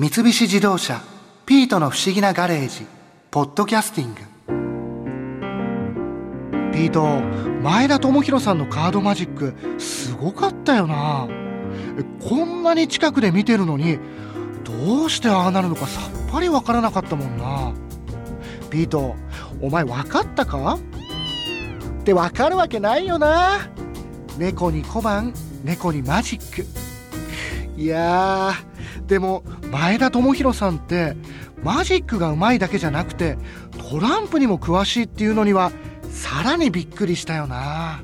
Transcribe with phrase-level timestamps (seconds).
[0.00, 1.02] 三菱自動車
[1.44, 2.86] 「ピートの不思議なガレージ」
[3.30, 4.20] ポッドキャスティング。
[6.72, 7.20] ピート
[7.62, 11.28] 前田智弘さんのカードマジックすごかったよな。
[12.26, 13.98] こんなに近くで見てるのに
[14.64, 17.74] どうしてああなるのかさっぱりわからなかったもんな。
[18.70, 19.16] ピート
[19.60, 20.78] お前分かったか？
[22.00, 23.68] って分かるわけないよな。
[24.38, 26.66] 猫に小判猫にマジック。
[27.76, 28.54] いや
[29.06, 31.16] でも前田智弘さんって
[31.62, 33.38] マジックがうまいだけじゃなくて
[33.90, 35.72] トランプにも詳しいっていうのには
[36.10, 38.02] さらにびっくりしたよな。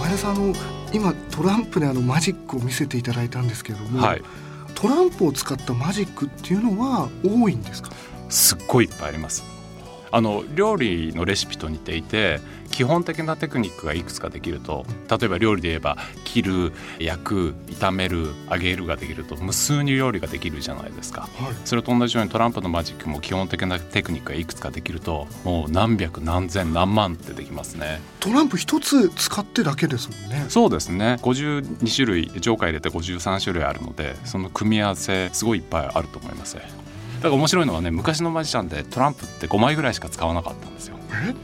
[0.00, 0.54] 前田さんあの
[0.92, 4.22] 今トランプであのマジックを見せていただいたんですけれども、はい、
[4.74, 7.90] トランプを使ったマジックっていうのは多いんですか？
[8.30, 9.42] すっごいいっぱいあります
[10.10, 12.40] あの料理のレシピと似ていて
[12.70, 28.00] 基本的なテクニックがいくつかできると例えば料理で言えば切る焼く炒める揚げるができると無数に料理ができるじゃないですか、はい、それと同じようにトランプのマジックも基本的なテクニックがいくつかできるともう何百何千何万ってできますね。
[28.20, 30.46] トランプ一つ使ってだけですもんね。
[30.48, 31.16] そうですね。
[31.22, 36.56] 52種類ジョーカー入れて53種類あるのでその組み合わせすごいいっぱいあると思います
[37.18, 40.96] だから面白いのはね昔のマジシャンでトランプって5枚ぐらいしか使わなかったんですよ。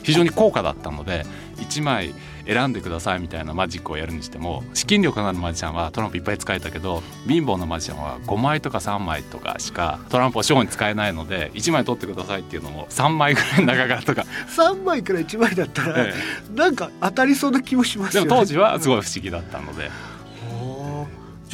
[0.02, 1.24] 非常に高価だったので
[1.56, 2.14] 1枚
[2.46, 14.24] 選んでくださいみたいなマジックをやるにしても資金力のあるマジシャンはトランプいっぱい使えたけど貧乏なマジシャンは5枚とか3枚とかしかトランプをショーに使えないので1枚取ってくださいっていうのも3枚ぐらい長かとか。
[14.56, 18.28] 3枚から1枚だったら、ええ、なんか当たりそうな気もしますよね。
[18.28, 19.90] でも当時はすごい不思議だったので。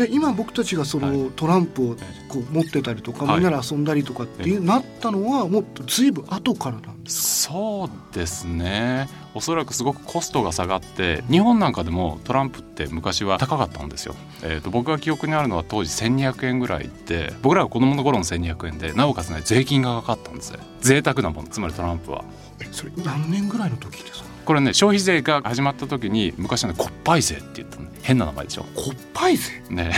[0.01, 1.95] じゃあ今僕たちがそのトランプを
[2.29, 7.53] こう持ってたりとか、みんなで遊んだりとかってなったのはもっと随分後からなんですか？
[7.53, 20.53] そうですねおそらくすごくコストが下がって日本なんかでもトランプって昔は高かったんですよ、えーと、僕が記憶にあるのは当時1200円ぐらいで僕らが子供の頃の1200円でなおかつね税金がかかったんです。
[20.53, 22.25] ね贅沢なものつまりトランプは。
[22.62, 24.30] えそれ何年ぐらいの時ですか？
[24.45, 27.86] これね消費税が始まった時に昔はね骨牌税って言ったの。
[28.02, 28.64] 変な名前でしょ。
[28.74, 29.92] 骨牌税ね。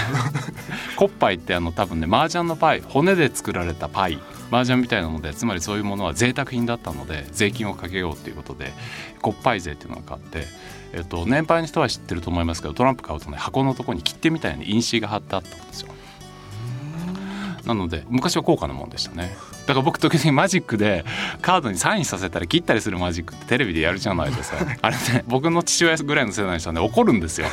[0.99, 4.19] 骨牌ってあの多分ね麻雀のパイ骨で作られたパイ
[4.53, 8.73] 麻雀みたいなのでつまりそういうものは贅沢品だったので税金をかけようということで
[9.23, 10.45] 骨牌税っていうのがあって、
[10.93, 15.89] えっと、年配の人は知ってると思いますけどトランプ買うとね箱のとこに切手みたいな印紙が貼ってあったんですよ。
[17.65, 19.37] なので昔は高価なもんでしたね。
[19.67, 21.05] だから僕時々マジックで
[21.41, 24.59] カードにサインさせたら切ったりするマジックってテレビでやるじゃないですか。
[24.83, 27.47] あれね僕の父親ぐらいの世代の人はね怒るんですよ。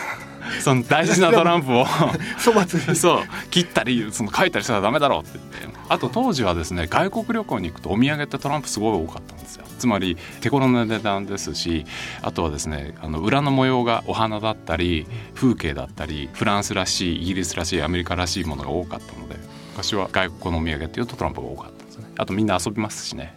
[0.61, 1.85] その大事なトランプを。
[2.95, 5.79] そう切ったりその書いたりしたらダメだろうって言って。
[5.89, 9.65] あと当時はですね外国旅行に行くとお土産ってトランプすごい多かったんですよ。
[9.79, 11.85] つまり手頃な値段ですし
[12.21, 19.35] あとはですねあの裏の模様がお花だったり風景だったりフランスらしいイギリスらしいアメリカらしいものが多かったので
[19.71, 22.05] 昔は外国のお土産っていうとトランプが多かったんですね。
[22.17, 23.33] あとみんな遊びますしね。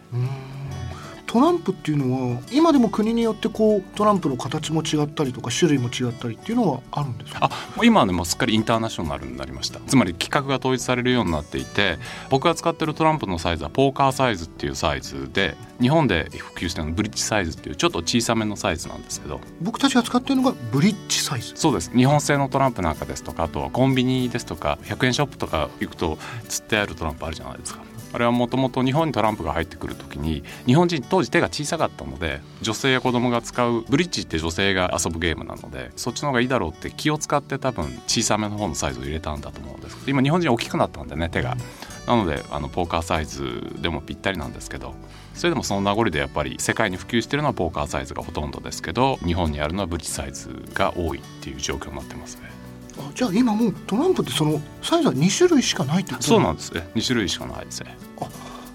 [1.33, 7.49] トランプっていうのは今でも国によってこうトランプの形も違ったりとか種類も違ったりっていうのはあるんですか？
[7.51, 9.79] あ今はねもうすっかりインターナショナルになりました。
[9.79, 11.97] つまり規格が統一されるようになっていて
[12.29, 19.41] 僕が使ってるトランプのサイズはポーカーサイズっていうサイズで日本で普及してるのブリッジサイズっていうちょっと小さめのサイズなんですけど。
[19.59, 21.53] 僕たちが使ってるのがブリッジサイズ。
[21.55, 21.89] そうです。
[21.97, 27.81] 日本製のトランプなんかですとかあとはコンビニですとか100円ショップとか行くと釣ってあるトランプあるじゃないですか
[28.13, 41.57] あれはもともと日本にトランプが入ってくる時に日本人当時手が小さかったので女性や子供が使うブリッジって女性が遊ぶゲームなのでそっちの方がいいだろうって気を使って多分小さめの方のサイズを入れたんだと思うんです今日本人大きくなったんでね手が。
[42.07, 44.93] なのであのポーカーサイズでもぴったりなんですけど
[45.33, 52.51] それでもその名残でやっぱり世界に普及してるのはポーカーサイズがほとんどですけど日本にあるのはブリッジサイズが多いっていう状況になってますね。
[52.97, 56.23] あじゃあ今もうトランプってそのサイズは2種類しかないってこと？
[56.23, 56.73] そうなんです。
[56.73, 57.83] ね2種類しかないです。
[57.83, 57.97] ね。
[58.21, 58.27] あ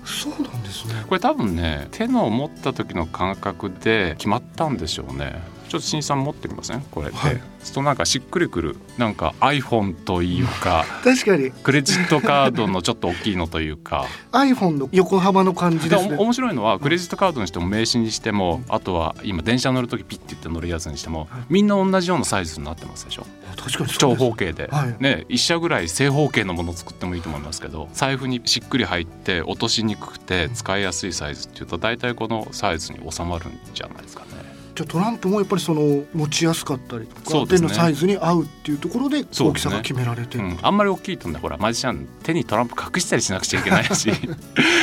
[0.04, 0.94] そうなんですね。
[1.06, 6.80] これ多分ね手の持った時の感覚で決まったんでしょうねちょっと新さん持ってみません？
[6.90, 11.50] これって、はい、すとなんかしっくりくるなんか iPhone というか 確かに。
[11.50, 14.06] クレジットカードのちょっと大きいのというか。
[14.32, 16.16] iPhone の横幅の感じですね。
[16.16, 23.26] 面白いのはクレジットカードにしても名刺にしても、あとは今電車乗る時ピッて言って乗るやつにしても、みんな同じようなサイズになってますでしょ？
[23.56, 34.28] 確かに長方形で、はい、ね一社ぐらい正方形のものを作ってもいいと思いますけど財布にしっくり入って落としにくくて使いやすいサイズっていうと大体このサイズに収まるんじゃないですかね。
[34.78, 44.12] じゃトランプもやっぱりその持ちやすかったりとか、ね、手のサイズに合うっていうところで大きさが決められてる、ねうん、あんまり大きいとねほらマジシャン手にトランプ隠したりしなくちゃいけないし。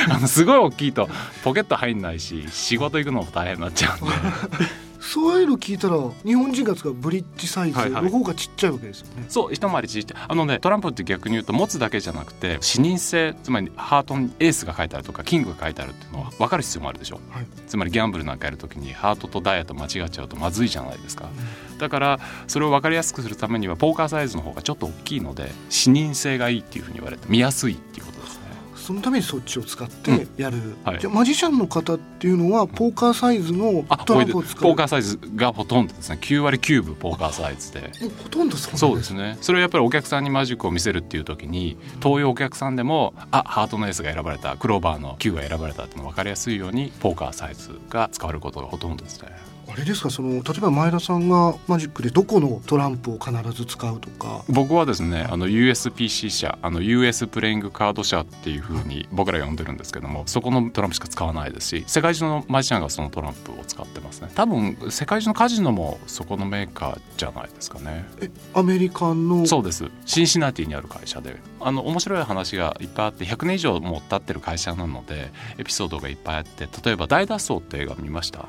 [0.08, 1.10] あのすごい大きいと
[1.44, 4.85] ポケット入んないし仕事行くのも大変になっちゃうんで。
[5.06, 17.46] そういうの聞いたら日本人が使うブリッジサイズの方がちっちゃいわけですよね、そう一回りちっちゃいあのねトランプって逆に言うと持つだけじゃなくて視認性つまりハートにエースが書いてあるとかキングが書いてあるっていうのは分かる必要もあるでしょ、はい。
[17.68, 21.30] つまりギャンブルなんかやるときにハートとダイヤと間違っちゃうとまずいじゃないですか、
[21.78, 28.45] だからそれを分かりやすくするためにはポーカーサイズの方がちょっと大きいので視認性がいいっていうふうに言われて見やすいっていうことですね
[28.86, 31.00] そのためにそっちを使ってやる、はい。
[31.00, 34.62] じゃあマジシャンの方っていうのはポーカーサイズのあトランプを使う。
[34.62, 36.20] ポーカーサイズがほとんどですね。
[36.22, 37.92] 9割9分ポーカーサイズで。
[38.22, 39.40] ほとんどそうですね。
[39.42, 49.30] それをやっぱりお客さんにマジックを見せるっていう時に東洋お客さんでもあハートのエースが選ばれたクローバーの9が選ばれたっていうの分かりやすいようにポーカーサイズが使われることがほとんどですね
[49.68, 54.44] あれですかその例えば前田さんがマジックでどこのトランプを必ず使うとか。
[54.48, 64.30] 僕はですねあの USPC 社あの US プレイングカード社っていうふうに僕ら呼んでるんですけどもそこのトランプしか使わないですし世界中のマジシャンがそのトランプを使ってますね。
[64.36, 68.06] 多分世界中のカジノもそこのメーカーじゃないですかね。
[68.22, 69.46] えアメリカの？
[69.46, 69.86] そうです。
[70.06, 71.40] シンシナティにある会社で。
[71.60, 78.48] あの面白い話がいっぱいあって100年以上もう経ってる会社なのでエピソードがいっぱいあって例えば「大脱走」って映画見ました？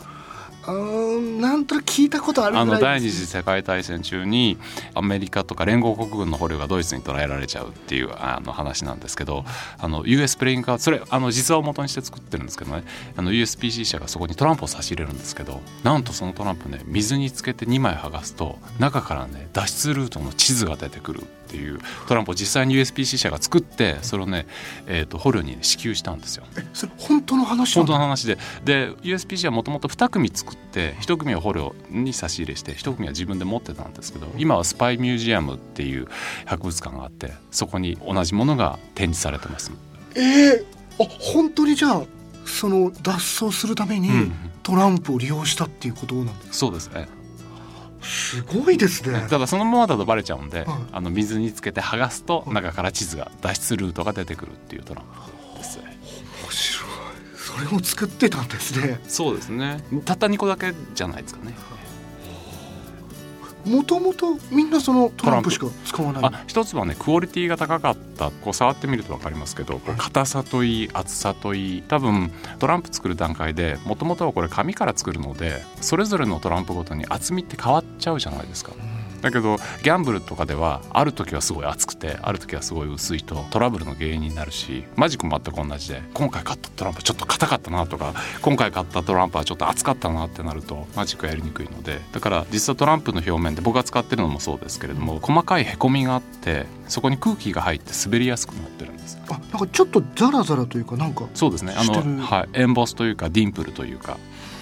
[0.73, 4.59] なんとなく聞いたことあるあの第二次世界大戦中に
[4.95, 9.45] アメリカとか連合国軍の捕虜がドイツに捕らえられちゃうっていうあの話なんですけど
[9.79, 12.85] あの US プレイングカードそれあの実話を元にして作ってるんですけどね
[13.17, 21.79] あの USPC 社がそこにトランプを差し入れるんですけどなんとそのトランプね水につけて2枚剥がすと中からね脱出ルートの地図が出てくるっていう
[22.09, 24.47] トランプを実際に USPC 社が作ってそれをね、
[24.87, 26.45] えー、と捕虜に、ね、支給したんですよ。
[26.75, 27.06] それ本
[27.37, 28.39] 当の話な本当の話で。
[28.65, 36.09] で USPC はもともと2組作って1組を捕虜に差し入れして1組は自分で持ってたんですけど今はスパイミュージアムっていう
[36.47, 39.73] 博物館があってそこに同じものが展示されてます。
[40.15, 42.03] えー、あ本当にじゃあ
[42.47, 44.33] その脱走するためにうん。
[44.63, 46.89] トランプを利用したっていうことなんですそうです。
[46.91, 47.09] ね
[48.03, 49.27] すごいですね。
[49.29, 50.67] ただそのままだとバレちゃうんで、はい。
[50.93, 52.55] あの水につけて剥がすとはい。
[52.55, 55.11] 中から地図が脱出ルートが出てくるっていうトランプ
[57.57, 59.01] それを作ってたんですね。
[59.09, 59.83] そうですね。
[60.05, 61.55] たった2個だけじゃないですかね。
[63.65, 66.25] もともとみんなそのトランプしか使わない。
[66.25, 78.73] あ一つはねクオリティが高かったこう触ってみると分かりますけど硬さといい厚さといい多分トランプ作る段階でもともとはこれ紙から作るのでそれぞれのトランプごとに厚みって変わっちゃうじゃないですか。
[79.27, 99.19] だけどギャンブルとかではある時はすごい厚くてある時はすごい薄いとトラブルの原因になるしマジックも全く同じで今回買ったトランプちょっと硬かったなとか今回買ったトランプはちょっと厚かったなってなるとマジックやりにくいのでだから実はトランプの表面で僕が使ってるのもそうですけれども細かいへこみがあってそこに空気が入って滑りやすくなってるんです。
[99.29, 101.75] あなんかちょっとザラザラというかなんかそうですね。
[101.77, 104.19] あの、はい、エンボスというかディンプルというか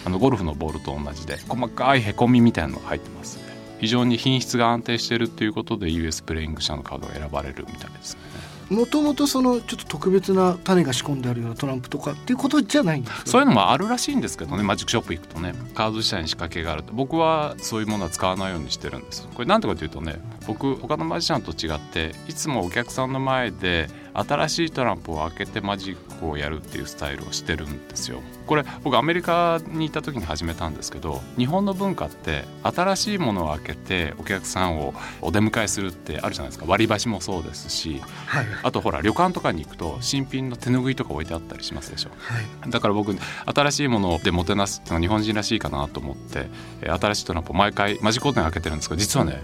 [0.07, 3.44] あのゴルフのボールと同じで細かいへこみみたいなのが入ってます
[3.81, 8.45] 非常に品質が安定してるっていうことで US プレイング社のカードが選ばれるみたいですね。
[8.71, 16.93] もともとそのちょっと特別な種が仕込んであるようなトランプとかっていうことじゃないんですかそういうのもあるらしいんですけどねマジックショップ行くとねカード自体に仕掛けがあると。
[16.93, 19.29] 僕はそういうものは使わないようにしてるんです。
[19.35, 20.17] これなんでかというとね
[20.47, 28.21] 僕他のマジシャンと違っていつもお客さんの前で新しいトランプを開けてマジックをやるっていうスタイルをしてるんですよ。
[28.47, 36.65] これ僕アメリカにいた時に始めたんですけど日本の文化って新しいものを開けてお客さんをお出迎えするってあるじゃないですか。
[36.69, 38.03] 割り箸もそうですし。
[38.27, 38.47] はい。
[38.63, 42.11] あとほら旅館とかに行くと新品の手ぬぐいとか置いてあったりしますでしょ。
[42.17, 42.71] はい。
[42.71, 43.15] だから僕
[43.55, 46.47] 新しいものでもてなすっていうのは日本人らしいかなと思って
[46.83, 49.43] えー新しいトランプを毎回マジックコートに開けてるんですけど実はね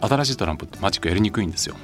[0.00, 1.76] 新しいトランプってマジックやりにくいんですよ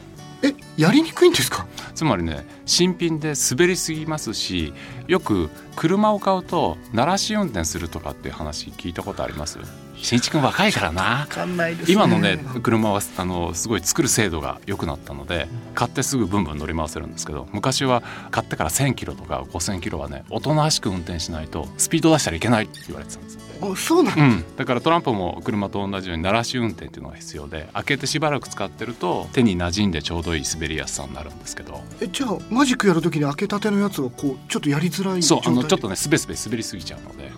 [0.44, 1.66] えやりにくいんですか？
[1.94, 4.72] つまりね新品で滑りすぎますし
[5.06, 9.58] よく車を買うと鳴らし運転するとかっていう話聞いたことあります？
[10.04, 11.26] 新一君若いからな。
[11.46, 31.80] ね、今のね車はあのすごい作る精度が良くなったので買ってすぐブンブン乗り回せるんですけど昔は買ってから1,000キロとか5,000キロはねおとなしく運転しないとスピード出したらいけないって言われてたんですあそうなんだ、うん、だからトランプも車と同じように鳴らし運転っていうのが必要で開けてしばらく使ってると手に馴染んでちょうどいい滑りやすさになるんですけど。
[32.00, 37.30] えじゃあマジックやるときに開けたてのやつはこうちょっとやりづらいそうあのちょっとねすべすべ滑りすぎちゃうので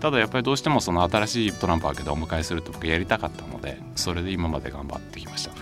[0.00, 5.50] ただやっぱりどうしてもその新しいトランプ開けてお迎えすると僕やりたかったのでそれで今まで頑張ってきました。
[5.52, 5.56] ね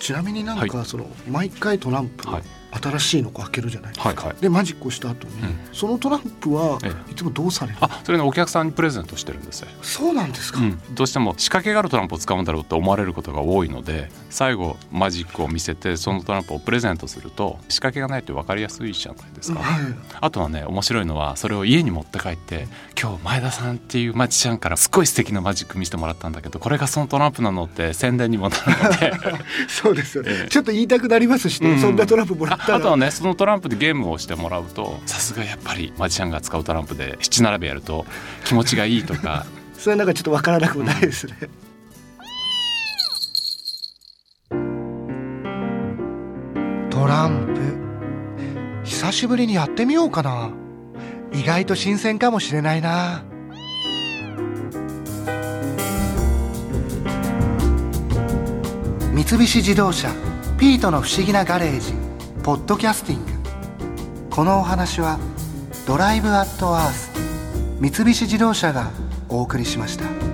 [0.00, 4.36] ちなみになんか、その毎回トランプはい新しいのこう開けるじゃないですか、はいはい。
[4.40, 5.58] でマジックをした後に、うん。
[5.72, 7.78] そのトランプはえいつもどうされる？
[7.80, 9.60] あそれねお客さんにプレゼントしてるんです。
[9.60, 19.94] よそうなんですか、うん、どうしても仕掛けがあるトランプを使うんだろうって思われることが多いので最後マジックを見せてそのトランプをプレゼントすると仕掛けがないって分かりやすいじゃないですか、はい。
[20.20, 22.68] あとはね面白いのはそれを家に持って帰って
[23.00, 29.12] 今日前田さんっていうマジシャンからすっごい素敵なマジック見せてもらったんだけどこれがそのトランプなのって宣伝にもなるので。
[29.68, 30.48] そうですよね、ええ。
[30.48, 31.80] ちょっと言いたくなりますしね、うん。
[31.80, 38.04] そんなトランプもらっああとはねそのトランプでゲームをしてもらうとさすがやっぱりマジシャンが使うトランプで七並べやると
[38.44, 39.46] 気持ちがいいとか。
[39.74, 41.32] それはなんかちょっとわからなくもないですね、
[46.90, 47.54] トラン
[48.82, 50.50] プ久しぶりにやってみようかな。
[51.32, 53.24] 意外と新鮮かもしれないな。
[59.12, 60.10] 三菱自動車
[60.58, 62.09] ピートの不思議なガレージ
[62.42, 63.32] ポッドキャスティング
[64.30, 65.18] このお話は
[65.86, 67.10] ドライブアットアース
[67.80, 68.90] 三菱自動車が
[69.28, 70.29] お送りしました。